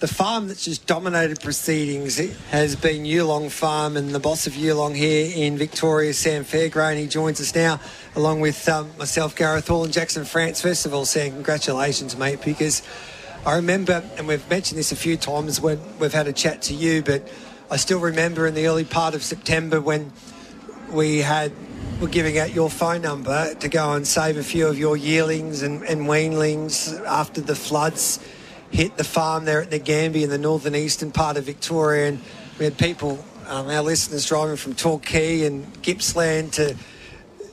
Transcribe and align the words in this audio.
The 0.00 0.06
farm 0.06 0.46
that's 0.46 0.64
just 0.64 0.86
dominated 0.86 1.40
proceedings 1.40 2.18
has 2.50 2.76
been 2.76 3.02
Yulong 3.02 3.50
Farm, 3.50 3.96
and 3.96 4.10
the 4.10 4.20
boss 4.20 4.46
of 4.46 4.52
Yulong 4.52 4.94
here 4.94 5.32
in 5.34 5.58
Victoria, 5.58 6.14
Sam 6.14 6.44
Fairgray. 6.44 6.96
He 6.96 7.08
joins 7.08 7.40
us 7.40 7.52
now, 7.52 7.80
along 8.14 8.38
with 8.38 8.68
um, 8.68 8.92
myself, 8.96 9.34
Gareth 9.34 9.66
Hall, 9.66 9.82
and 9.82 9.92
Jackson 9.92 10.24
France. 10.24 10.62
First 10.62 10.86
of 10.86 10.94
all, 10.94 11.04
saying 11.04 11.32
congratulations, 11.32 12.16
mate, 12.16 12.40
because 12.44 12.82
I 13.44 13.56
remember, 13.56 14.04
and 14.16 14.28
we've 14.28 14.48
mentioned 14.48 14.78
this 14.78 14.92
a 14.92 14.96
few 14.96 15.16
times 15.16 15.60
when 15.60 15.80
we've 15.98 16.12
had 16.12 16.28
a 16.28 16.32
chat 16.32 16.62
to 16.62 16.74
you, 16.74 17.02
but 17.02 17.28
I 17.68 17.76
still 17.76 17.98
remember 17.98 18.46
in 18.46 18.54
the 18.54 18.68
early 18.68 18.84
part 18.84 19.16
of 19.16 19.24
September 19.24 19.80
when 19.80 20.12
we 20.92 21.18
had 21.18 21.50
were 22.00 22.06
giving 22.06 22.38
out 22.38 22.54
your 22.54 22.70
phone 22.70 23.02
number 23.02 23.52
to 23.54 23.68
go 23.68 23.94
and 23.94 24.06
save 24.06 24.36
a 24.36 24.44
few 24.44 24.68
of 24.68 24.78
your 24.78 24.96
yearlings 24.96 25.62
and, 25.62 25.82
and 25.82 26.02
weanlings 26.02 27.04
after 27.04 27.40
the 27.40 27.56
floods 27.56 28.20
hit 28.70 28.96
the 28.96 29.04
farm 29.04 29.44
there 29.44 29.62
at 29.62 29.70
Nagambie 29.70 30.22
in 30.22 30.30
the 30.30 30.38
northern 30.38 30.74
eastern 30.74 31.10
part 31.10 31.36
of 31.36 31.44
Victoria. 31.44 32.08
And 32.08 32.20
we 32.58 32.64
had 32.64 32.78
people, 32.78 33.24
um, 33.46 33.68
our 33.68 33.82
listeners, 33.82 34.26
driving 34.26 34.56
from 34.56 34.74
Torquay 34.74 35.46
and 35.46 35.82
Gippsland 35.82 36.52
to 36.54 36.76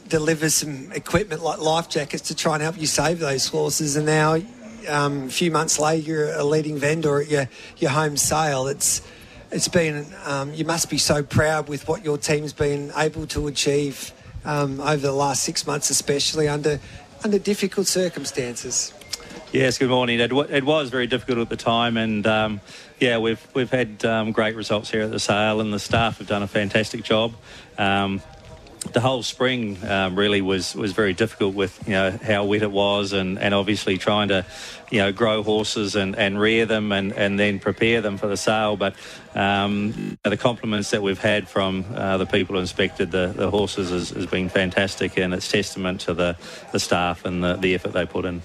deliver 0.07 0.49
some 0.49 0.91
equipment 0.91 1.43
like 1.43 1.59
life 1.59 1.89
jackets 1.89 2.27
to 2.27 2.35
try 2.35 2.53
and 2.55 2.63
help 2.63 2.79
you 2.79 2.87
save 2.87 3.19
those 3.19 3.47
horses. 3.47 3.95
And 3.95 4.05
now, 4.05 4.37
um, 4.87 5.23
a 5.23 5.29
few 5.29 5.51
months 5.51 5.79
later, 5.79 6.07
you're 6.07 6.33
a 6.33 6.43
leading 6.43 6.77
vendor 6.77 7.21
at 7.21 7.29
your, 7.29 7.49
your 7.77 7.91
home 7.91 8.17
sale. 8.17 8.67
It's 8.67 9.01
it's 9.51 9.67
been 9.67 10.05
um, 10.25 10.53
you 10.53 10.65
must 10.65 10.89
be 10.89 10.97
so 10.97 11.23
proud 11.23 11.69
with 11.69 11.87
what 11.87 12.03
your 12.03 12.17
team's 12.17 12.51
been 12.51 12.91
able 12.97 13.25
to 13.27 13.47
achieve 13.47 14.11
um, 14.43 14.79
over 14.79 14.97
the 14.97 15.11
last 15.11 15.43
six 15.43 15.65
months, 15.65 15.89
especially 15.89 16.47
under 16.47 16.79
under 17.23 17.39
difficult 17.39 17.87
circumstances. 17.87 18.93
Yes, 19.55 19.77
good 19.77 19.89
morning. 19.89 20.19
It, 20.19 20.33
it 20.33 20.65
was 20.65 20.89
very 20.89 21.07
difficult 21.07 21.37
at 21.37 21.47
the 21.47 21.55
time, 21.55 21.95
and 21.95 22.27
um, 22.27 22.59
yeah, 22.99 23.19
we've 23.19 23.41
we've 23.53 23.71
had 23.71 24.03
um, 24.03 24.33
great 24.33 24.53
results 24.53 24.91
here 24.91 25.03
at 25.03 25.11
the 25.11 25.19
sale, 25.19 25.61
and 25.61 25.71
the 25.71 25.79
staff 25.79 26.17
have 26.17 26.27
done 26.27 26.43
a 26.43 26.47
fantastic 26.47 27.05
job. 27.05 27.33
Um, 27.77 28.21
the 28.91 28.99
whole 28.99 29.23
spring 29.23 29.77
um, 29.87 30.19
really 30.19 30.41
was, 30.41 30.75
was 30.75 30.91
very 30.91 31.13
difficult 31.13 31.55
with 31.55 31.81
you 31.87 31.93
know 31.93 32.19
how 32.21 32.43
wet 32.43 32.63
it 32.63 32.71
was 32.71 33.13
and, 33.13 33.39
and 33.39 33.53
obviously 33.53 33.97
trying 33.97 34.27
to 34.27 34.45
you 34.91 34.99
know 34.99 35.13
grow 35.13 35.41
horses 35.41 35.95
and, 35.95 36.17
and 36.17 36.37
rear 36.37 36.65
them 36.65 36.91
and, 36.91 37.13
and 37.13 37.39
then 37.39 37.57
prepare 37.57 38.01
them 38.01 38.17
for 38.17 38.27
the 38.27 38.35
sale. 38.35 38.75
But 38.75 38.93
um, 39.35 40.17
the 40.23 40.35
compliments 40.35 40.91
that 40.91 41.01
we've 41.01 41.17
had 41.17 41.47
from 41.47 41.85
uh, 41.95 42.17
the 42.17 42.25
people 42.25 42.55
who 42.55 42.59
inspected 42.59 43.09
the, 43.09 43.27
the 43.33 43.49
horses 43.49 43.89
has, 43.89 44.09
has 44.09 44.25
been 44.25 44.49
fantastic 44.49 45.17
and 45.17 45.33
it's 45.33 45.49
testament 45.49 46.01
to 46.01 46.13
the, 46.13 46.35
the 46.73 46.79
staff 46.81 47.23
and 47.23 47.41
the, 47.41 47.55
the 47.55 47.73
effort 47.73 47.93
they 47.93 48.05
put 48.05 48.25
in 48.25 48.41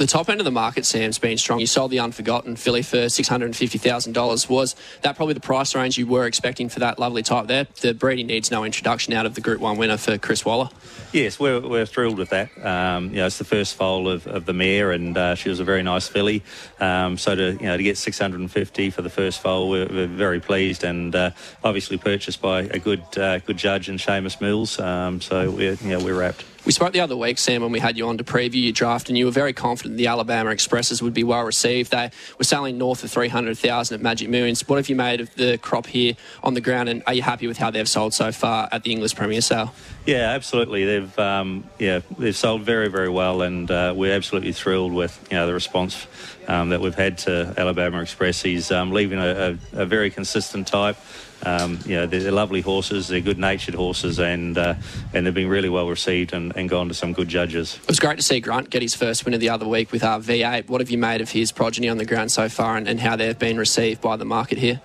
the 0.00 0.06
top 0.06 0.30
end 0.30 0.40
of 0.40 0.46
the 0.46 0.50
market, 0.50 0.86
Sam's 0.86 1.18
been 1.18 1.36
strong. 1.36 1.60
You 1.60 1.66
sold 1.66 1.90
the 1.90 2.00
Unforgotten 2.00 2.56
filly 2.56 2.80
for 2.80 2.96
$650,000. 2.96 4.48
Was 4.48 4.74
that 5.02 5.14
probably 5.14 5.34
the 5.34 5.40
price 5.40 5.74
range 5.74 5.98
you 5.98 6.06
were 6.06 6.24
expecting 6.24 6.70
for 6.70 6.80
that 6.80 6.98
lovely 6.98 7.22
type 7.22 7.48
there? 7.48 7.66
The 7.82 7.92
breeding 7.92 8.26
needs 8.26 8.50
no 8.50 8.64
introduction 8.64 9.12
out 9.12 9.26
of 9.26 9.34
the 9.34 9.42
Group 9.42 9.60
1 9.60 9.76
winner 9.76 9.98
for 9.98 10.16
Chris 10.16 10.42
Waller. 10.42 10.70
Yes, 11.12 11.38
we're, 11.38 11.60
we're 11.60 11.84
thrilled 11.84 12.16
with 12.16 12.30
that. 12.30 12.48
Um, 12.64 13.10
you 13.10 13.16
know, 13.16 13.26
it's 13.26 13.36
the 13.36 13.44
first 13.44 13.74
foal 13.74 14.08
of, 14.08 14.26
of 14.26 14.46
the 14.46 14.54
mare, 14.54 14.90
and 14.90 15.18
uh, 15.18 15.34
she 15.34 15.50
was 15.50 15.60
a 15.60 15.64
very 15.64 15.82
nice 15.82 16.08
filly. 16.08 16.42
Um, 16.78 17.18
so 17.18 17.34
to 17.34 17.52
you 17.52 17.66
know 17.66 17.76
to 17.76 17.82
get 17.82 17.98
650 17.98 18.90
for 18.90 19.02
the 19.02 19.10
first 19.10 19.42
foal, 19.42 19.68
we're, 19.68 19.86
we're 19.86 20.06
very 20.06 20.40
pleased, 20.40 20.82
and 20.82 21.14
uh, 21.14 21.32
obviously 21.62 21.98
purchased 21.98 22.40
by 22.40 22.60
a 22.62 22.78
good 22.78 23.02
uh, 23.18 23.40
good 23.40 23.58
judge 23.58 23.88
in 23.88 23.98
Sheamus 23.98 24.40
Mills. 24.40 24.78
Um, 24.78 25.20
so 25.20 25.50
we're 25.50 25.74
you 25.74 25.90
know, 25.90 26.02
we're 26.02 26.18
wrapped. 26.18 26.44
We 26.66 26.72
spoke 26.72 26.92
the 26.92 27.00
other 27.00 27.16
week, 27.16 27.38
Sam, 27.38 27.62
when 27.62 27.72
we 27.72 27.78
had 27.78 27.96
you 27.96 28.06
on 28.06 28.18
to 28.18 28.24
preview 28.24 28.62
your 28.62 28.72
draft, 28.72 29.08
and 29.08 29.16
you 29.16 29.24
were 29.24 29.30
very 29.30 29.54
confident 29.54 29.96
the 29.96 30.08
Alabama 30.08 30.50
Expresses 30.50 31.02
would 31.02 31.14
be 31.14 31.24
well 31.24 31.42
received. 31.42 31.90
They 31.90 32.10
were 32.36 32.44
selling 32.44 32.76
north 32.76 33.02
of 33.02 33.10
300,000 33.10 33.94
at 33.94 34.02
Magic 34.02 34.28
Millions. 34.28 34.68
What 34.68 34.76
have 34.76 34.88
you 34.90 34.94
made 34.94 35.22
of 35.22 35.34
the 35.36 35.56
crop 35.56 35.86
here 35.86 36.16
on 36.42 36.52
the 36.52 36.60
ground, 36.60 36.90
and 36.90 37.02
are 37.06 37.14
you 37.14 37.22
happy 37.22 37.46
with 37.46 37.56
how 37.56 37.70
they've 37.70 37.88
sold 37.88 38.12
so 38.12 38.30
far 38.30 38.68
at 38.72 38.82
the 38.82 38.92
Inglis 38.92 39.14
Premier 39.14 39.40
sale? 39.40 39.72
Yeah, 40.04 40.30
absolutely. 40.30 40.84
They've 40.84 41.18
um, 41.18 41.64
yeah 41.78 42.00
they've 42.18 42.36
sold 42.36 42.62
very 42.62 42.88
very 42.88 43.08
well, 43.08 43.40
and 43.40 43.70
uh, 43.70 43.94
we're 43.96 44.14
absolutely 44.14 44.52
thrilled 44.52 44.92
with 44.92 45.18
you 45.30 45.38
know 45.38 45.46
the 45.46 45.54
response 45.54 46.06
um, 46.50 46.70
that 46.70 46.80
we've 46.80 46.96
had 46.96 47.16
to 47.16 47.54
Alabama 47.56 48.02
Express. 48.02 48.42
He's 48.42 48.72
um, 48.72 48.90
leaving 48.90 49.20
a, 49.20 49.56
a, 49.74 49.82
a 49.82 49.86
very 49.86 50.10
consistent 50.10 50.66
type. 50.66 50.96
Um, 51.44 51.78
you 51.86 51.94
know, 51.94 52.06
they're, 52.06 52.32
lovely 52.32 52.60
horses. 52.60 53.08
They're 53.08 53.20
good-natured 53.20 53.74
horses, 53.74 54.18
and 54.18 54.58
uh, 54.58 54.74
and 55.14 55.24
they've 55.24 55.32
been 55.32 55.48
really 55.48 55.68
well 55.68 55.88
received 55.88 56.32
and, 56.32 56.54
and 56.56 56.68
gone 56.68 56.88
to 56.88 56.94
some 56.94 57.12
good 57.12 57.28
judges. 57.28 57.76
It 57.76 57.88
was 57.88 58.00
great 58.00 58.16
to 58.16 58.22
see 58.22 58.40
Grunt 58.40 58.68
get 58.68 58.82
his 58.82 58.94
first 58.94 59.24
winner 59.24 59.38
the 59.38 59.48
other 59.48 59.66
week 59.66 59.92
with 59.92 60.02
our 60.02 60.18
uh, 60.18 60.22
V8. 60.22 60.68
What 60.68 60.80
have 60.80 60.90
you 60.90 60.98
made 60.98 61.20
of 61.20 61.30
his 61.30 61.52
progeny 61.52 61.88
on 61.88 61.98
the 61.98 62.04
ground 62.04 62.32
so 62.32 62.48
far, 62.48 62.76
and, 62.76 62.88
and 62.88 63.00
how 63.00 63.16
they've 63.16 63.38
been 63.38 63.56
received 63.56 64.00
by 64.00 64.16
the 64.16 64.24
market 64.24 64.58
here? 64.58 64.80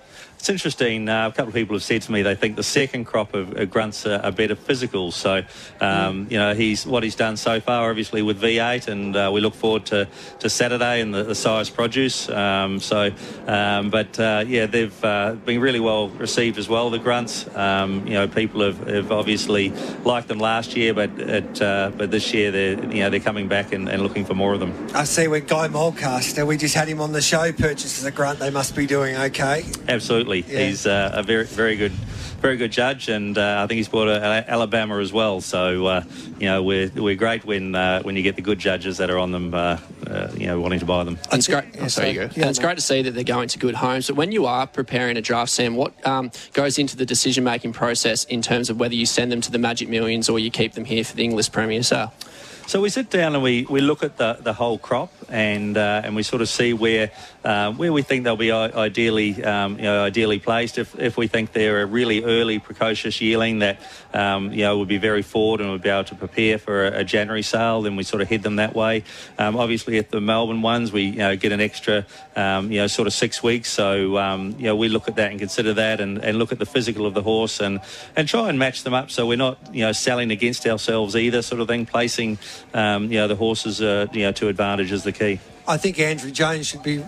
It's 0.46 0.50
interesting. 0.52 1.08
Uh, 1.08 1.26
a 1.26 1.32
couple 1.32 1.48
of 1.48 1.54
people 1.54 1.74
have 1.74 1.82
said 1.82 2.02
to 2.02 2.12
me 2.12 2.22
they 2.22 2.36
think 2.36 2.54
the 2.54 2.62
second 2.62 3.04
crop 3.04 3.34
of 3.34 3.56
uh, 3.56 3.64
grunts 3.64 4.06
are, 4.06 4.20
are, 4.20 4.30
better 4.30 4.54
physical. 4.54 5.10
So, 5.10 5.38
um, 5.80 6.26
mm. 6.26 6.30
you 6.30 6.38
know, 6.38 6.54
he's 6.54 6.86
what 6.86 7.02
he's 7.02 7.16
done 7.16 7.36
so 7.36 7.58
far, 7.58 7.90
obviously 7.90 8.22
with 8.22 8.40
V8, 8.40 8.86
and 8.86 9.16
uh, 9.16 9.28
we 9.34 9.40
look 9.40 9.54
forward 9.54 9.86
to, 9.86 10.06
to 10.38 10.48
Saturday 10.48 11.00
and 11.00 11.12
the, 11.12 11.24
the 11.24 11.34
Sires' 11.34 11.68
Produce. 11.68 12.28
Um, 12.28 12.78
so, 12.78 13.10
um, 13.48 13.90
but 13.90 14.20
uh, 14.20 14.44
yeah, 14.46 14.66
they've 14.66 15.04
uh, 15.04 15.32
been 15.32 15.60
really 15.60 15.80
well 15.80 16.10
received 16.10 16.58
as 16.58 16.68
well. 16.68 16.90
The 16.90 17.00
grunts, 17.00 17.52
um, 17.56 18.06
you 18.06 18.14
know, 18.14 18.28
people 18.28 18.60
have, 18.60 18.78
have, 18.86 19.10
obviously 19.10 19.70
liked 20.04 20.28
them 20.28 20.38
last 20.38 20.76
year, 20.76 20.94
but 20.94 21.10
it, 21.18 21.60
uh, 21.60 21.90
but 21.96 22.12
this 22.12 22.32
year 22.32 22.52
they're 22.52 22.84
you 22.94 23.00
know 23.00 23.10
they're 23.10 23.18
coming 23.18 23.48
back 23.48 23.72
and, 23.72 23.88
and, 23.88 24.00
looking 24.00 24.24
for 24.24 24.34
more 24.34 24.54
of 24.54 24.60
them. 24.60 24.72
I 24.94 25.02
see. 25.02 25.26
With 25.26 25.48
Guy 25.48 25.66
Mulcaster, 25.66 26.46
we 26.46 26.56
just 26.56 26.76
had 26.76 26.86
him 26.86 27.00
on 27.00 27.10
the 27.10 27.20
show. 27.20 27.50
Purchases 27.50 28.04
a 28.04 28.12
grunt. 28.12 28.38
They 28.38 28.50
must 28.50 28.76
be 28.76 28.86
doing 28.86 29.16
okay. 29.16 29.64
Absolutely 29.88 30.35
absolutely. 30.40 30.62
Yeah. 30.62 30.68
He's 30.68 30.86
uh, 30.86 31.10
a 31.14 31.22
very, 31.22 31.44
very 31.44 31.76
good, 31.76 31.92
very 31.92 32.56
good 32.56 32.72
judge, 32.72 33.08
and 33.08 33.36
uh, 33.36 33.62
I 33.62 33.66
think 33.66 33.76
he's 33.76 33.88
brought 33.88 34.08
a, 34.08 34.16
a 34.16 34.50
Alabama 34.50 34.98
as 34.98 35.12
well. 35.12 35.40
So 35.40 35.86
uh, 35.86 36.04
you 36.38 36.46
know, 36.46 36.62
we're 36.62 36.90
we're 36.94 37.16
great 37.16 37.44
when 37.44 37.74
uh, 37.74 38.02
when 38.02 38.16
you 38.16 38.22
get 38.22 38.36
the 38.36 38.42
good 38.42 38.58
judges 38.58 38.98
that 38.98 39.10
are 39.10 39.18
on 39.18 39.32
them, 39.32 39.54
uh, 39.54 39.78
uh, 40.06 40.32
you 40.36 40.46
know, 40.46 40.60
wanting 40.60 40.80
to 40.80 40.86
buy 40.86 41.04
them. 41.04 41.18
And 41.30 41.38
it's 41.38 41.48
great. 41.48 41.74
Yeah, 41.74 41.84
oh, 41.84 41.88
sorry, 41.88 42.08
you 42.10 42.14
go. 42.14 42.20
Yeah, 42.22 42.42
and 42.42 42.50
it's 42.50 42.58
great 42.58 42.76
to 42.76 42.82
see 42.82 43.02
that 43.02 43.12
they're 43.12 43.24
going 43.24 43.48
to 43.48 43.58
good 43.58 43.74
homes. 43.74 44.06
But 44.06 44.16
when 44.16 44.32
you 44.32 44.46
are 44.46 44.66
preparing 44.66 45.16
a 45.16 45.22
draft, 45.22 45.50
Sam, 45.50 45.76
what 45.76 46.06
um, 46.06 46.30
goes 46.52 46.78
into 46.78 46.96
the 46.96 47.06
decision 47.06 47.44
making 47.44 47.72
process 47.72 48.24
in 48.24 48.42
terms 48.42 48.70
of 48.70 48.78
whether 48.78 48.94
you 48.94 49.06
send 49.06 49.32
them 49.32 49.40
to 49.42 49.50
the 49.50 49.58
Magic 49.58 49.88
Millions 49.88 50.28
or 50.28 50.38
you 50.38 50.50
keep 50.50 50.72
them 50.72 50.84
here 50.84 51.04
for 51.04 51.16
the 51.16 51.24
Inglis 51.24 51.48
Premier 51.48 51.82
sale? 51.82 52.12
So 52.18 52.26
we 52.74 52.88
sit 52.88 53.10
down 53.10 53.34
and 53.34 53.42
we, 53.42 53.64
we 53.70 53.80
look 53.80 54.02
at 54.02 54.16
the, 54.16 54.38
the 54.40 54.52
whole 54.52 54.76
crop 54.76 55.12
and 55.28 55.76
uh, 55.76 56.02
and 56.04 56.14
we 56.14 56.22
sort 56.22 56.42
of 56.42 56.48
see 56.48 56.72
where 56.72 57.10
uh, 57.44 57.72
where 57.72 57.92
we 57.92 58.02
think 58.02 58.24
they'll 58.24 58.36
be 58.36 58.52
ideally 58.52 59.42
um, 59.44 59.76
you 59.76 59.82
know 59.82 60.04
ideally 60.04 60.38
placed. 60.38 60.78
If, 60.78 60.98
if 60.98 61.16
we 61.16 61.26
think 61.26 61.52
they're 61.52 61.82
a 61.82 61.86
really 61.86 62.24
early 62.24 62.58
precocious 62.58 63.20
yearling 63.20 63.60
that 63.60 63.80
um, 64.14 64.52
you 64.52 64.62
know 64.62 64.78
would 64.78 64.88
be 64.88 64.98
very 64.98 65.22
forward 65.22 65.60
and 65.60 65.70
would 65.70 65.82
be 65.82 65.88
able 65.88 66.04
to 66.04 66.14
prepare 66.14 66.58
for 66.58 66.86
a, 66.86 67.00
a 67.00 67.04
January 67.04 67.42
sale, 67.42 67.82
then 67.82 67.96
we 67.96 68.02
sort 68.02 68.22
of 68.22 68.28
head 68.28 68.42
them 68.42 68.56
that 68.56 68.74
way. 68.74 69.04
Um, 69.38 69.56
obviously, 69.56 69.98
at 69.98 70.10
the 70.10 70.20
Melbourne 70.20 70.62
ones, 70.62 70.92
we 70.92 71.02
you 71.02 71.18
know, 71.18 71.36
get 71.36 71.52
an 71.52 71.60
extra 71.60 72.06
um, 72.36 72.70
you 72.70 72.78
know 72.78 72.86
sort 72.86 73.06
of 73.06 73.14
six 73.14 73.42
weeks. 73.42 73.70
So 73.70 74.18
um, 74.18 74.54
you 74.58 74.64
know 74.64 74.76
we 74.76 74.88
look 74.88 75.08
at 75.08 75.16
that 75.16 75.30
and 75.30 75.38
consider 75.40 75.74
that 75.74 76.00
and, 76.00 76.18
and 76.18 76.38
look 76.38 76.52
at 76.52 76.58
the 76.58 76.66
physical 76.66 77.06
of 77.06 77.14
the 77.14 77.22
horse 77.22 77.60
and 77.60 77.80
and 78.14 78.28
try 78.28 78.48
and 78.48 78.58
match 78.58 78.82
them 78.82 78.94
up 78.94 79.10
so 79.10 79.26
we're 79.26 79.36
not 79.36 79.58
you 79.74 79.82
know 79.82 79.92
selling 79.92 80.30
against 80.30 80.66
ourselves 80.66 81.16
either 81.16 81.42
sort 81.42 81.60
of 81.60 81.68
thing, 81.68 81.86
placing 81.86 82.38
um, 82.74 83.10
you 83.10 83.18
know 83.18 83.28
the 83.28 83.36
horses 83.36 83.80
uh, 83.80 84.06
you 84.12 84.22
know 84.22 84.32
to 84.32 84.48
advantage 84.48 84.92
is 84.92 85.04
the 85.04 85.12
key. 85.12 85.40
I 85.68 85.76
think 85.76 85.98
Andrew 85.98 86.30
Jones 86.30 86.66
should 86.66 86.82
be 86.82 87.04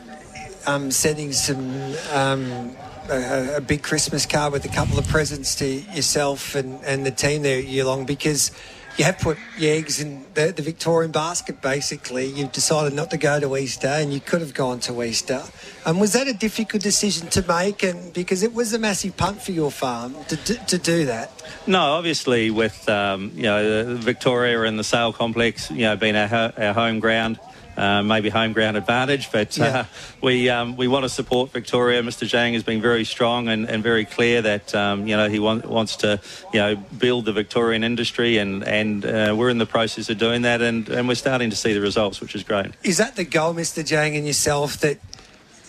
um, 0.67 0.91
sending 0.91 1.33
some. 1.33 1.95
Um, 2.13 2.77
a, 3.11 3.57
a, 3.57 3.61
big 3.63 3.83
Christmas 3.83 4.27
card 4.27 4.53
with 4.53 4.67
a 4.67 4.69
couple 4.69 4.99
of 4.99 5.09
presents 5.09 5.55
to 5.57 5.67
yourself 5.67 6.55
and, 6.55 6.79
and 6.85 7.07
the 7.07 7.11
team 7.11 7.41
there 7.41 7.59
at 7.59 7.65
Yulong 7.65 8.07
because 8.07 8.51
you 8.99 9.05
have 9.05 9.19
put 9.19 9.39
your 9.57 9.75
eggs 9.75 10.01
in 10.01 10.27
the, 10.35 10.53
the, 10.53 10.63
Victorian 10.63 11.13
basket, 11.13 11.63
basically. 11.63 12.27
You've 12.27 12.51
decided 12.51 12.95
not 12.95 13.11
to 13.11 13.17
go 13.17 13.39
to 13.39 13.57
Easter, 13.57 13.87
and 13.87 14.13
you 14.13 14.19
could 14.19 14.41
have 14.41 14.55
gone 14.55 14.81
to 14.81 15.03
Easter. 15.05 15.41
Um, 15.87 16.01
was 16.01 16.13
that 16.15 16.27
a 16.27 16.33
difficult 16.33 16.83
decision 16.83 17.29
to 17.29 17.47
make? 17.47 17.85
And 17.85 18.13
because 18.13 18.43
it 18.43 18.53
was 18.53 18.73
a 18.73 18.79
massive 18.79 19.17
punt 19.17 19.41
for 19.41 19.53
your 19.53 19.71
farm 19.71 20.17
to, 20.25 20.37
to, 20.37 20.55
to 20.67 20.79
do 20.79 21.07
that. 21.07 21.31
No, 21.69 21.79
obviously 21.79 22.51
with 22.51 22.89
um, 22.89 23.31
you 23.35 23.45
know 23.45 23.97
Victoria 23.97 24.63
and 24.63 24.77
the 24.77 24.85
sale 24.85 25.13
complex, 25.13 25.71
you 25.71 25.83
know, 25.83 25.97
being 25.97 26.17
our, 26.17 26.53
our 26.59 26.75
home 26.75 26.99
ground. 26.99 27.39
Uh, 27.79 28.03
maybe 28.03 28.29
home 28.29 28.53
ground 28.53 28.77
advantage, 28.77 29.31
but 29.31 29.57
Yeah. 29.57 29.65
uh, 29.67 29.85
we 30.21 30.49
um, 30.51 30.77
we 30.77 30.89
want 30.89 31.05
to 31.05 31.09
support 31.09 31.53
Victoria. 31.53 32.03
Mr. 32.03 32.27
Zhang 32.27 32.55
has 32.55 32.65
been 32.65 32.83
very 32.83 33.05
strong 33.05 33.47
and, 33.49 33.71
and 33.71 33.85
very 33.85 34.05
clear 34.05 34.43
that 34.43 34.75
um, 34.75 35.07
you 35.07 35.17
know 35.17 35.29
he 35.29 35.39
want, 35.39 35.65
wants 35.65 35.95
to 35.99 36.21
you 36.53 36.59
know 36.59 36.75
build 36.75 37.25
the 37.25 37.33
Victorian 37.33 37.85
industry, 37.85 38.39
and 38.39 38.65
and 38.65 39.07
uh, 39.07 39.33
we're 39.39 39.49
in 39.49 39.59
the 39.59 39.67
process 39.67 40.11
of 40.11 40.19
doing 40.19 40.43
that, 40.43 40.61
and, 40.61 40.89
and 40.89 41.07
we're 41.07 41.15
starting 41.15 41.51
to 41.51 41.57
see 41.57 41.73
the 41.73 41.81
results, 41.81 42.21
which 42.21 42.35
is 42.35 42.43
great. 42.43 42.73
Is 42.83 42.97
that 42.97 43.15
the 43.15 43.25
goal, 43.25 43.55
Mr. 43.55 43.85
Zhang, 43.85 44.17
and 44.17 44.27
yourself, 44.27 44.79
that 44.79 44.99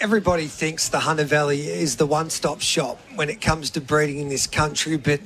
everybody 0.02 0.48
thinks 0.48 0.90
the 0.90 1.02
Hunter 1.02 1.26
Valley 1.26 1.68
is 1.68 1.98
the 1.98 2.08
one 2.08 2.32
stop 2.32 2.60
shop 2.60 2.98
when 3.14 3.30
it 3.30 3.40
comes 3.40 3.70
to 3.72 3.82
breeding 3.82 4.18
in 4.18 4.30
this 4.30 4.48
country, 4.48 4.98
but 4.98 5.20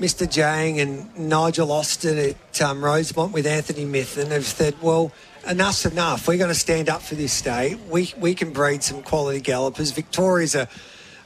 Mr. 0.00 0.26
Zhang 0.26 0.80
and 0.80 1.14
Nigel 1.18 1.70
Austin 1.72 2.18
at 2.18 2.62
um, 2.62 2.82
Rosemont 2.82 3.32
with 3.34 3.46
Anthony 3.46 3.84
Mithen 3.84 4.30
have 4.30 4.46
said, 4.46 4.74
well, 4.80 5.12
enough's 5.46 5.86
enough. 5.86 6.28
We're 6.28 6.38
going 6.38 6.48
to 6.48 6.54
stand 6.54 6.88
up 6.88 7.02
for 7.02 7.14
this 7.14 7.32
state. 7.32 7.78
We, 7.88 8.12
we 8.18 8.34
can 8.34 8.52
breed 8.52 8.82
some 8.82 9.02
quality 9.02 9.40
gallopers. 9.40 9.92
Victoria's 9.92 10.54
a, 10.54 10.68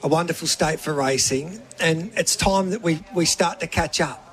a 0.03 0.09
wonderful 0.09 0.47
state 0.47 0.81
for 0.81 0.95
racing, 0.95 1.63
and 1.81 2.13
it's 2.17 2.37
time 2.37 2.71
that 2.71 2.83
we, 2.83 3.03
we 3.15 3.25
start 3.25 3.61
to 3.61 3.67
catch 3.67 4.01
up. 4.01 4.30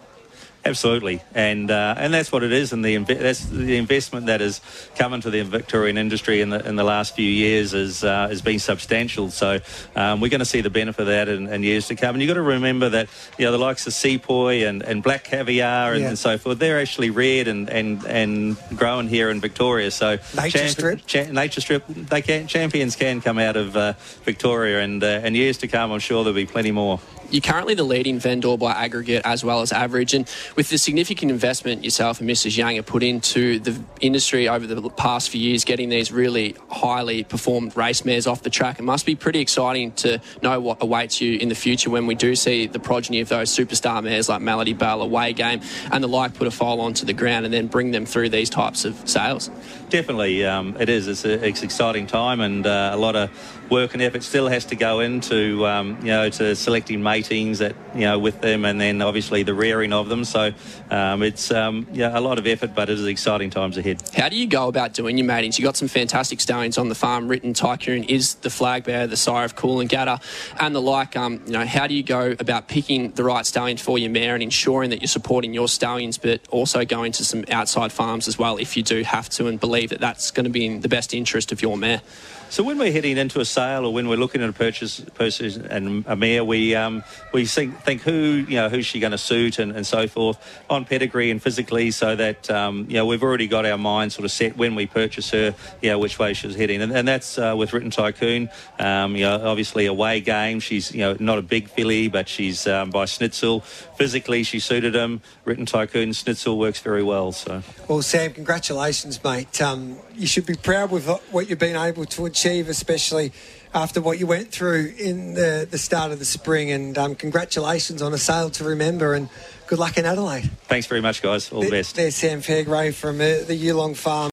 Absolutely, 0.65 1.21
and 1.33 1.71
uh, 1.71 1.95
and 1.97 2.13
that's 2.13 2.29
what 2.29 2.43
it 2.43 2.51
is, 2.51 2.73
and 2.73 2.83
the 2.83 2.95
inve- 2.95 3.19
that's 3.19 3.45
the 3.45 3.77
investment 3.77 4.25
that 4.25 4.41
has 4.41 4.59
come 4.97 5.13
into 5.13 5.29
the 5.29 5.41
Victorian 5.43 5.97
industry 5.97 6.41
in 6.41 6.49
the 6.49 6.67
in 6.67 6.75
the 6.75 6.83
last 6.83 7.15
few 7.15 7.29
years 7.29 7.73
is 7.73 8.03
uh, 8.03 8.27
has 8.27 8.41
been 8.41 8.59
substantial. 8.59 9.29
So 9.31 9.59
um, 9.95 10.19
we're 10.19 10.27
going 10.29 10.39
to 10.39 10.45
see 10.45 10.59
the 10.59 10.69
benefit 10.69 11.01
of 11.03 11.07
that 11.07 11.29
in, 11.29 11.47
in 11.47 11.63
years 11.63 11.87
to 11.87 11.95
come. 11.95 12.15
And 12.15 12.21
you've 12.21 12.27
got 12.27 12.33
to 12.33 12.41
remember 12.41 12.89
that 12.89 13.07
you 13.37 13.45
know 13.45 13.53
the 13.53 13.57
likes 13.57 13.87
of 13.87 13.93
Sepoy 13.93 14.67
and, 14.67 14.81
and 14.83 15.01
Black 15.01 15.23
Caviar 15.23 15.93
and, 15.93 16.01
Yeah. 16.01 16.09
and 16.09 16.19
so 16.19 16.37
forth, 16.37 16.59
they're 16.59 16.81
actually 16.81 17.11
reared 17.11 17.47
and, 17.47 17.69
and, 17.69 18.03
and 18.05 18.57
grown 18.75 19.07
here 19.07 19.29
in 19.29 19.39
Victoria. 19.39 19.89
So 19.89 20.17
Nature 20.35 20.67
strip? 20.67 21.05
cha- 21.05 21.31
nature 21.31 21.61
strip, 21.61 21.87
they 21.87 22.21
can 22.21 22.47
champions 22.47 22.97
can 22.97 23.21
come 23.21 23.39
out 23.39 23.55
of 23.55 23.77
uh, 23.77 23.93
Victoria, 24.25 24.81
and 24.81 25.01
uh, 25.01 25.07
and 25.23 25.33
years 25.33 25.59
to 25.59 25.69
come, 25.69 25.93
I'm 25.93 25.99
sure 25.99 26.25
there'll 26.25 26.35
be 26.35 26.45
plenty 26.45 26.71
more. 26.71 26.99
You're 27.29 27.41
currently 27.41 27.73
the 27.73 27.83
leading 27.83 28.19
vendor 28.19 28.55
by 28.57 28.71
aggregate 28.71 29.21
as 29.25 29.43
well 29.43 29.61
as 29.61 29.71
average. 29.71 30.13
And 30.13 30.29
with 30.55 30.69
the 30.69 30.77
significant 30.77 31.31
investment 31.31 31.83
yourself 31.83 32.21
and 32.21 32.29
Mrs. 32.29 32.57
Yang 32.57 32.77
have 32.77 32.85
put 32.85 33.03
into 33.03 33.59
the 33.59 33.77
industry 33.99 34.47
over 34.47 34.65
the 34.65 34.89
past 34.91 35.29
few 35.29 35.41
years, 35.41 35.65
getting 35.65 35.89
these 35.89 36.11
really 36.11 36.55
highly 36.69 37.23
performed 37.23 37.75
race 37.75 38.05
mares 38.05 38.27
off 38.27 38.43
the 38.43 38.49
track, 38.49 38.79
it 38.79 38.83
must 38.83 39.05
be 39.05 39.15
pretty 39.15 39.39
exciting 39.39 39.91
to 39.93 40.21
know 40.41 40.59
what 40.59 40.81
awaits 40.81 41.19
you 41.19 41.37
in 41.37 41.49
the 41.49 41.55
future 41.55 41.89
when 41.89 42.07
we 42.07 42.15
do 42.15 42.35
see 42.35 42.67
the 42.67 42.79
progeny 42.79 43.19
of 43.19 43.29
those 43.29 43.49
superstar 43.49 44.01
mares 44.03 44.29
like 44.29 44.41
Melody 44.41 44.73
Belle, 44.73 45.01
Away 45.01 45.33
Game, 45.33 45.61
and 45.91 46.03
the 46.03 46.07
like 46.07 46.33
put 46.33 46.47
a 46.47 46.51
foal 46.51 46.79
onto 46.81 47.05
the 47.05 47.13
ground 47.13 47.45
and 47.45 47.53
then 47.53 47.67
bring 47.67 47.91
them 47.91 48.05
through 48.05 48.29
these 48.29 48.49
types 48.49 48.85
of 48.85 49.07
sales. 49.07 49.49
Definitely, 49.89 50.45
um, 50.45 50.75
it 50.79 50.89
is. 50.89 51.07
It's, 51.07 51.25
a, 51.25 51.45
it's 51.45 51.63
exciting 51.63 52.07
time, 52.07 52.41
and 52.41 52.65
uh, 52.65 52.91
a 52.93 52.97
lot 52.97 53.15
of 53.15 53.29
work 53.69 53.93
and 53.93 54.01
effort 54.01 54.23
still 54.23 54.47
has 54.47 54.65
to 54.65 54.75
go 54.75 54.99
into 55.01 55.65
um, 55.65 55.97
you 56.01 56.07
know 56.07 56.29
to 56.29 56.55
selecting 56.55 57.01
matings 57.17 57.59
that 57.59 57.75
you 57.95 58.01
know 58.01 58.19
with 58.19 58.41
them, 58.41 58.65
and 58.65 58.79
then 58.79 59.01
obviously 59.01 59.43
the 59.43 59.53
rearing 59.53 59.93
of 59.93 60.09
them. 60.09 60.23
So 60.23 60.51
um, 60.91 61.23
it's 61.23 61.51
um, 61.51 61.87
yeah 61.91 62.17
a 62.17 62.21
lot 62.21 62.37
of 62.37 62.45
effort, 62.45 62.75
but 62.75 62.89
it 62.89 62.99
is 62.99 63.05
exciting 63.05 63.49
times 63.49 63.77
ahead. 63.77 64.01
How 64.15 64.29
do 64.29 64.35
you 64.35 64.47
go 64.47 64.67
about 64.67 64.93
doing 64.93 65.17
your 65.17 65.25
matings? 65.25 65.57
You've 65.57 65.65
got 65.65 65.77
some 65.77 65.87
fantastic 65.87 66.39
stallions 66.39 66.77
on 66.77 66.89
the 66.89 66.95
farm. 66.95 67.27
Written 67.27 67.53
Tycoon 67.53 68.03
is 68.03 68.35
the 68.35 68.49
flag 68.49 68.83
bearer, 68.83 69.07
the 69.07 69.17
sire 69.17 69.45
of 69.45 69.55
Coolangatta, 69.55 70.21
and 70.59 70.75
the 70.75 70.81
like. 70.81 71.15
Um, 71.15 71.41
you 71.45 71.53
know, 71.53 71.65
how 71.65 71.87
do 71.87 71.95
you 71.95 72.03
go 72.03 72.35
about 72.39 72.67
picking 72.67 73.11
the 73.11 73.23
right 73.23 73.45
stallion 73.45 73.77
for 73.77 73.97
your 73.97 74.11
mare 74.11 74.33
and 74.33 74.43
ensuring 74.43 74.91
that 74.91 75.01
you're 75.01 75.07
supporting 75.07 75.53
your 75.53 75.67
stallions, 75.67 76.17
but 76.17 76.41
also 76.49 76.85
going 76.85 77.11
to 77.13 77.25
some 77.25 77.43
outside 77.51 77.91
farms 77.91 78.27
as 78.27 78.37
well 78.37 78.57
if 78.57 78.77
you 78.77 78.83
do 78.83 79.03
have 79.03 79.29
to 79.29 79.47
and 79.47 79.59
believe 79.59 79.89
that 79.89 79.99
that's 79.99 80.31
going 80.31 80.43
to 80.43 80.49
be 80.49 80.65
in 80.65 80.81
the 80.81 80.89
best 80.89 81.13
interest 81.13 81.51
of 81.51 81.61
your 81.61 81.77
mare? 81.77 82.01
So 82.49 82.63
when 82.63 82.77
we're 82.77 82.93
heading 82.93 83.17
into 83.17 83.41
a 83.41 83.45
sale 83.45 83.85
or 83.85 83.93
when 83.93 84.07
we're 84.07 84.17
looking 84.17 84.41
at 84.41 84.49
a 84.49 84.53
purchase, 84.53 85.01
purchase 85.15 85.57
and 85.57 86.05
a 86.07 86.15
mare, 86.15 86.45
we 86.45 86.75
um, 86.75 87.03
we 87.33 87.45
think, 87.45 87.77
think 87.81 88.01
who 88.01 88.45
you 88.47 88.55
know 88.55 88.69
who's 88.69 88.85
she 88.85 88.99
going 88.99 89.11
to 89.11 89.17
suit 89.17 89.59
and, 89.59 89.71
and 89.71 89.85
so 89.85 90.07
forth 90.07 90.37
on 90.69 90.85
pedigree 90.85 91.31
and 91.31 91.41
physically, 91.41 91.91
so 91.91 92.15
that 92.15 92.49
um, 92.49 92.85
you 92.87 92.95
know 92.95 93.05
we've 93.05 93.23
already 93.23 93.47
got 93.47 93.65
our 93.65 93.77
mind 93.77 94.11
sort 94.11 94.25
of 94.25 94.31
set 94.31 94.57
when 94.57 94.75
we 94.75 94.85
purchase 94.85 95.29
her, 95.31 95.53
you 95.81 95.89
know 95.89 95.99
which 95.99 96.19
way 96.19 96.33
she's 96.33 96.55
heading, 96.55 96.81
and, 96.81 96.91
and 96.91 97.07
that's 97.07 97.37
uh, 97.37 97.53
with 97.57 97.73
Written 97.73 97.91
Tycoon. 97.91 98.49
Um, 98.79 99.15
you 99.15 99.23
know, 99.23 99.47
obviously 99.47 99.85
away 99.85 100.21
game. 100.21 100.59
She's 100.59 100.93
you 100.93 101.01
know 101.01 101.17
not 101.19 101.37
a 101.37 101.41
big 101.41 101.69
filly, 101.69 102.07
but 102.07 102.27
she's 102.27 102.67
um, 102.67 102.89
by 102.89 103.05
Snitzel. 103.05 103.63
Physically, 103.95 104.43
she 104.43 104.59
suited 104.59 104.95
him. 104.95 105.21
Written 105.45 105.65
Tycoon 105.65 106.09
Snitzel 106.09 106.57
works 106.57 106.79
very 106.79 107.03
well. 107.03 107.31
So. 107.31 107.63
Well, 107.87 108.01
Sam, 108.01 108.33
congratulations, 108.33 109.23
mate. 109.23 109.61
Um, 109.61 109.97
you 110.15 110.27
should 110.27 110.45
be 110.45 110.55
proud 110.55 110.91
with 110.91 111.07
what 111.31 111.49
you've 111.49 111.59
been 111.59 111.75
able 111.75 112.05
to 112.05 112.25
achieve, 112.25 112.69
especially 112.69 113.31
after 113.73 114.01
what 114.01 114.19
you 114.19 114.27
went 114.27 114.51
through 114.51 114.93
in 114.97 115.33
the, 115.33 115.67
the 115.69 115.77
start 115.77 116.11
of 116.11 116.19
the 116.19 116.25
spring. 116.25 116.71
And 116.71 116.97
um, 116.97 117.15
congratulations 117.15 118.01
on 118.01 118.13
a 118.13 118.17
sale 118.17 118.49
to 118.51 118.63
remember, 118.63 119.13
and 119.13 119.29
good 119.67 119.79
luck 119.79 119.97
in 119.97 120.05
Adelaide. 120.05 120.49
Thanks 120.67 120.87
very 120.87 121.01
much, 121.01 121.21
guys. 121.21 121.51
All 121.51 121.61
the 121.61 121.69
best. 121.69 121.95
There's 121.95 122.15
Sam 122.15 122.41
Fairgray 122.41 122.93
from 122.93 123.17
uh, 123.17 123.45
the 123.45 123.57
Yulong 123.57 123.95
Farm. 123.95 124.17